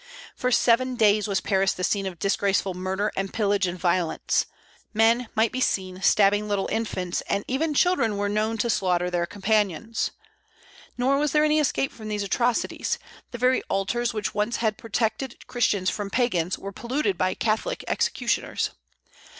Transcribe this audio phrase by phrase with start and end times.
[0.35, 4.47] For seven days was Paris the scene of disgraceful murder and pillage and violence.
[4.95, 9.27] Men might be seen stabbing little infants, and even children were known to slaughter their
[9.27, 10.09] companions.
[10.97, 12.97] Nor was there any escape from these atrocities;
[13.29, 18.71] the very altars which had once protected Christians from pagans were polluted by Catholic executioners.